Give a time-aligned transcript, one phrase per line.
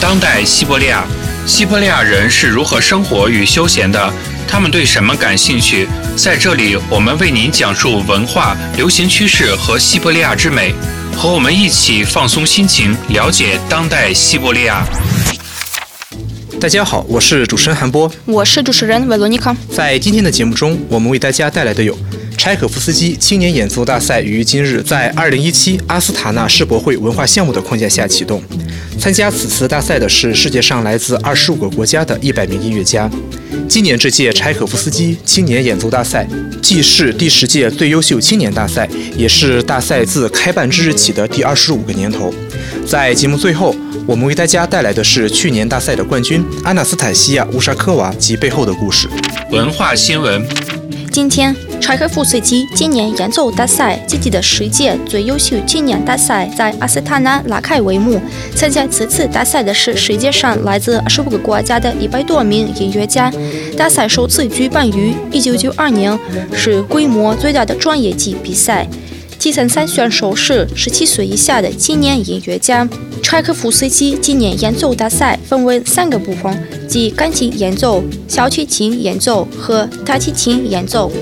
[0.00, 1.04] 当代西伯利亚，
[1.46, 4.12] 西伯利亚人是如何生活与休闲的？
[4.46, 5.88] 他们对什么感兴趣？
[6.14, 10.74] 在这里，我们为您讲述文化、流行趋势和西伯利亚之美。
[11.16, 14.86] 和我们一起放松心情，了解当代西伯利亚。
[16.60, 19.56] 大家好，我是主持人韩波，我是主持人维罗妮卡。
[19.74, 21.96] 在今天的节目中，我们为大家带来的有。
[22.36, 28.42] 柴可夫斯基青年演奏大赛于今日在2017阿斯塔纳世博会文化项目的框架下启动。
[28.98, 33.08] 参加此次大赛的是世界上来自二十五个国家的一百名音乐家。
[33.68, 36.26] 今年这届柴可夫斯基青年演奏大赛
[36.62, 42.32] 既是第十届最优秀青年大赛，也是大赛自开办之日起的第二十五个年头。
[42.86, 43.74] 在节目最后，
[44.06, 49.08] 我们为大家带来的是去年大赛的冠军阿纳斯塔西亚·乌沙科娃及背后的故事。
[49.50, 50.44] 文化新闻。
[51.12, 51.54] 今天，
[51.86, 58.20] 柴可夫斯基今年演奏大赛积极的世界最优秀青年大赛在阿斯塔纳拉开帷幕。
[58.56, 63.32] 参加此次大赛的是世界上来自二十五个国家的一百多名音乐家。
[63.78, 66.18] 大赛首次举办于一九九二年，
[66.52, 68.84] 是规模最大的专业级比赛。
[69.38, 72.88] 第三赛选手是十七岁以下的青年音乐家。
[73.22, 81.12] 柴可夫斯基今年演奏大赛分为三个部分，即钢琴演奏、小提琴演奏和大提琴演奏。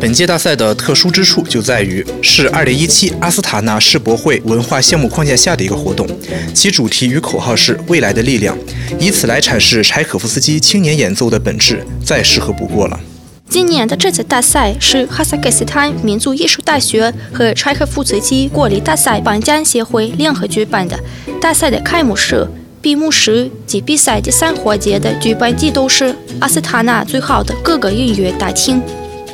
[0.00, 6.06] 本届大赛的特殊之处就在于是2017阿斯塔纳世博会文化项目框架下的一个活动，
[6.54, 8.56] 其主题与口号是“未来的力量”，
[9.00, 12.98] 以此来阐释柴可夫斯基青年演奏的本质，再适合不过了。
[13.52, 20.98] 今年的这次大赛是哈萨克斯坦民族艺术大学和柴可夫斯基国立大赛颁奖协会联合举办的。
[21.38, 22.48] 大赛的开幕式、
[22.80, 28.80] 闭幕式及比赛第三环节的举办地都是阿斯塔纳最好的各个音乐大厅。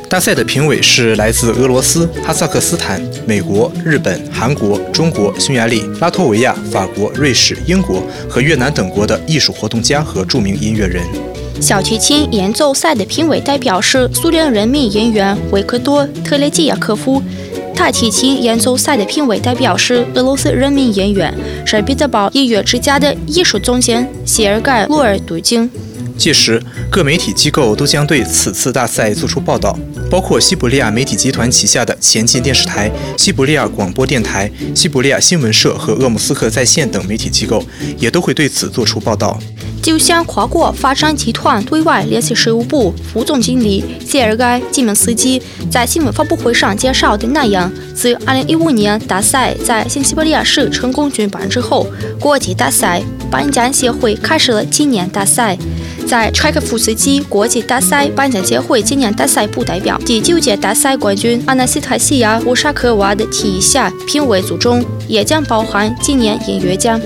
[0.09, 11.28] 大赛的评委是来自俄罗斯、哈萨克斯坦、美国、日本、韩国、中国、匈牙利、拉脱维亚、法国、瑞士、英国和越南等国的艺术活动家和著名音乐人。
[11.61, 17.21] 小提琴演奏赛的评委代表是苏联人民演员维克多·特列季亚科夫。
[17.75, 21.33] 大提琴演奏赛的评委代表是俄罗斯人民演员
[21.65, 25.69] 圣彼得堡音乐之家的艺术总监谢尔盖·洛尔杜金。
[26.17, 29.77] 届时，各媒体机构都将对此次大赛作出报道，
[30.09, 37.63] 包括西伯利亚媒体集团旗下的前进电视台、西伯利亚广播电台、西伯利亚新闻社和鄂姆斯克在线等媒体机构
[37.97, 39.39] 也都会对此作出报道。
[39.81, 45.41] 就像跨国发展集团对外联系事务部副总经理谢尔盖·基门斯基
[45.71, 51.87] 在新闻发布会上介绍的那样，自2015年大赛在新西伯利亚市成功举办之后，
[52.19, 53.01] 国际大赛
[53.31, 55.57] 颁奖协会开始了今年大赛。
[56.07, 66.99] 在柴可夫斯基国际大赛颁奖协会今年大赛部代表第九届大赛冠军阿纳斯塔西亚·乌沙科娃的提议下，评委组中也将包含今年音乐奖。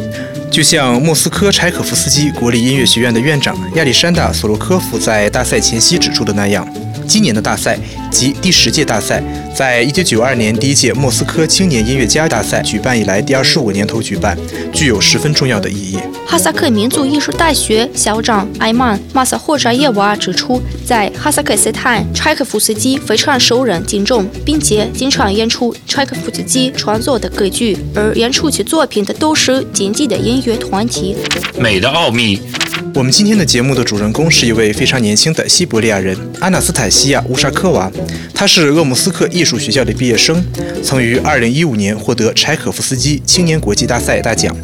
[0.54, 6.64] 就像莫斯科柴可夫斯基国立音乐学院的院长亚历山大·索洛科夫在大赛前夕指出的那样。
[7.08, 7.78] 今年的大赛
[8.12, 9.24] 及第十届大赛，
[9.56, 14.38] 在一九九二年第一届莫斯科青年音乐家大赛举办以来第二十五年头举办，
[14.72, 15.98] 具有十分重要的意义。
[16.26, 31.16] 哈萨克民族艺术大学校长艾曼·马萨霍扎耶娃指出，在哈萨克斯坦，柴可夫斯基非常受人敬重，并且经常演出柴可夫斯基创作的歌剧，而演出其作品的都是经济的音乐团体。
[31.60, 32.40] 美的奥秘。
[32.96, 37.92] 我们今天的节目的主人公是一位非常年轻的西伯利亚人阿纳斯塔西亚·乌沙科娃，
[38.36, 40.46] 他是鄂木斯克艺术学校的毕业生，
[40.84, 44.56] 曾于2015年获得柴可夫斯基青年国际大赛大奖。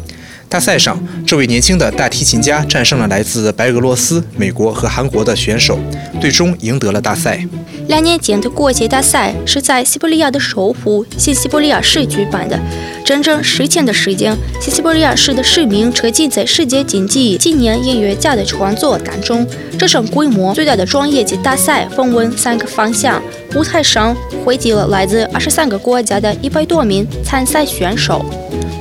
[0.50, 5.78] 大赛上，这位年轻的大提琴家战胜了来自白俄罗斯、美国和韩国的选手，
[6.20, 7.40] 最终赢得了大赛。
[7.86, 12.58] 两年前的国际大赛是在西伯利亚的首府新西伯利亚市举办的，
[13.04, 19.46] 整整十天的时间，新西伯利亚市的市民沉浸在世界经济青年音乐家的创作当中。
[19.78, 23.22] 这场规模最大的专业级大赛分为三个方向，
[23.54, 28.24] 舞台上汇集了来自二十三个国家的一百多名参赛选手。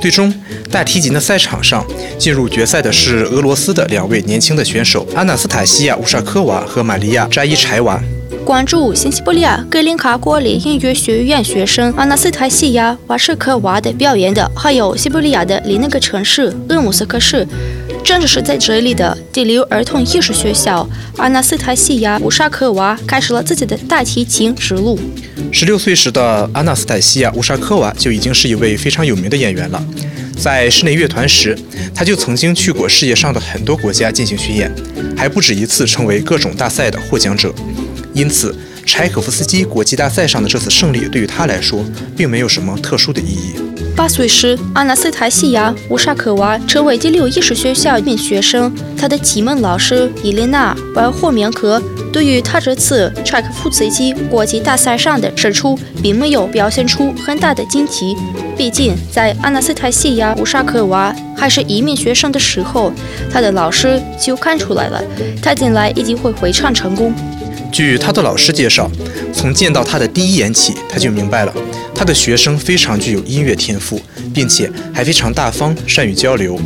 [0.02, 0.34] 最终，
[0.72, 1.86] 大提琴的赛场上
[2.18, 8.02] 进入决赛的是俄罗斯的两位年轻的选手阿纳斯塔西亚·乌沙科娃和玛利亚·扎伊柴娃。
[8.46, 17.46] 关注新西伯利亚格林卡国立音乐学院学生阿纳斯塔西亚·瓦什科娃的表演的，还有西伯利亚的另一个城市鄂姆斯克市。
[18.04, 20.88] 正是在这里的第六儿童艺术学校，
[21.18, 25.00] 阿纳斯塔西亚·乌沙科娃开始了自己的大提琴之路。
[25.52, 29.84] 十六岁时的阿纳斯塔西亚·乌沙科娃就已经是一位非常有名的演员了。
[30.38, 31.58] 在室内乐团时，
[31.94, 34.74] 他就曾经去过世界上的很多国家进行巡演，
[35.16, 37.54] 还不止一次成为各种大赛的获奖者。
[38.14, 38.56] 因此，
[38.86, 41.86] 柴可夫斯基国际大赛上的这次胜利对于他来说，
[42.16, 43.56] 并没有什么特殊的意义。
[44.00, 48.74] 八岁时，阿纳斯塔西亚·乌沙科娃成为第六艺术学校一名学生。
[48.98, 58.16] 他的启蒙老师伊莲娜·巴尔霍缅克对于他这次柴可夫斯基国际大赛上的胜出，并没有表现出很大的惊奇。
[58.56, 62.94] 毕竟，在阿纳斯塔西亚·乌沙科娃还是一名学生的时候，
[63.30, 65.04] 他的老师就看出来了，
[65.42, 67.14] 他将来一定会非常成功。
[67.70, 68.90] 据他的老师介绍，
[69.34, 71.54] 从见到他的第一眼起，他就明白了，
[72.00, 74.02] 他的学生非常具有音乐天赋，
[74.34, 76.58] 并且还非常大方，善于交流。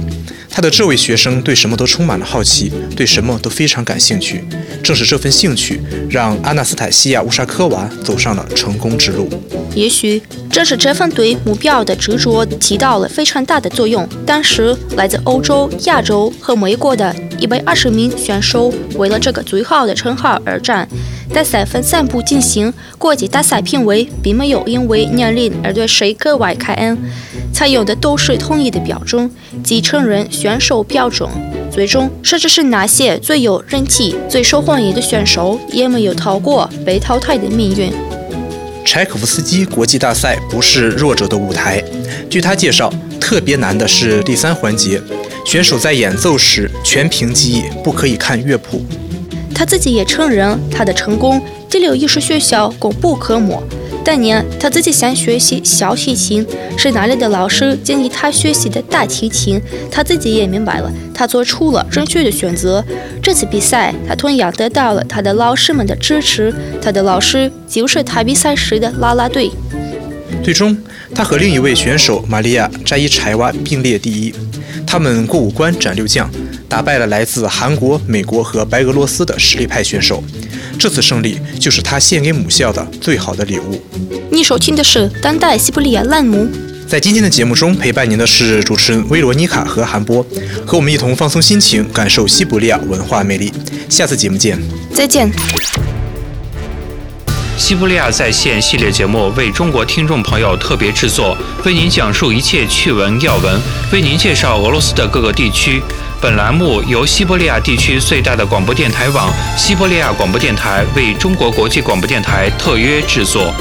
[0.47, 4.45] 他的这位学生对什么都充满了好奇，对什么都非常感兴趣。
[4.83, 9.27] 正是这份兴趣，让阿纳斯塔西亚·乌沙科娃走上了成功之路。
[9.73, 10.21] 也许
[10.51, 14.07] 正是这份对目标的执着起到了非常大的作用。
[14.27, 20.87] 当时，来自欧洲、亚洲和美国的一百二十名选手为了这个最好的称号而战。
[21.31, 26.97] 大赛分三步进行，国际大赛评委并没有因为年龄而对谁格外开恩，
[27.53, 29.29] 采用的都是统一的标准，
[29.63, 31.29] 即成人选手标准。
[31.71, 37.91] 最终，甚至是那些最有人气、最受欢迎的选手，也没有逃过被淘汰的命运。
[38.85, 41.83] 柴可夫斯基国际大赛不是弱者的舞台。
[42.29, 45.01] 据他介绍，特别难的是第三环节，
[45.45, 48.85] 选手在演奏时全凭记忆，不可以看乐谱。
[49.53, 53.61] 他自己也承认，他的成功第六艺术学校功不可没。
[54.03, 56.45] 当年他自己想学习小提琴，
[56.77, 59.61] 是哪里的老师建议他学习的大提琴。
[59.89, 62.83] 他自己也明白了，他做出了正确的选择。
[63.21, 66.53] 这次比赛，他同样得到了他的老师们的支持。
[66.81, 69.49] 他的老师就是他比赛时的啦啦队。
[70.43, 70.77] 最终，
[71.15, 74.33] 他和另一位选手玛利亚·扎伊柴娃并列第一。
[74.85, 76.29] 他们过五关斩六将，
[76.73, 80.23] 打败了来自韩国、美国和白俄罗斯的实力派选手。
[80.79, 83.79] 这次胜利就是他献给母校的最好的礼物。
[84.31, 86.49] 你收听的是当代西伯利亚栏目。
[86.87, 90.25] 在今天的节目中，陪伴您的是主持人维罗妮卡和韩波，
[90.65, 93.53] 和我们一同放松心情，感受西伯利亚文化魅力。
[93.87, 94.59] 下次节目见，
[94.95, 95.31] 再见。
[97.55, 103.61] 西伯利亚在线系列节目为中国听众朋友特别制作，为您讲述一切趣闻要闻，
[103.91, 105.79] 为您介绍俄罗斯的各个地区。
[106.23, 109.29] 本栏目由西伯利亚地区最大的广播电台网——
[109.59, 113.53] 西伯利亚广播电台为中国国际广播电台特约制作。